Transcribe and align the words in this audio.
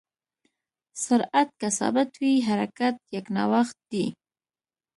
سرعت 1.05 1.49
که 1.59 1.67
ثابت 1.77 2.11
وي، 2.21 2.33
حرکت 2.47 2.95
یکنواخت 3.17 3.77
دی. 3.91 4.05